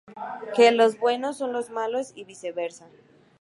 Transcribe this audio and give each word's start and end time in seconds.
Que 0.55 0.71
los 0.71 0.97
"buenos" 0.97 1.37
son 1.37 1.53
los 1.53 1.69
"malos" 1.69 2.11
y 2.15 2.23
viceversa. 2.23 2.87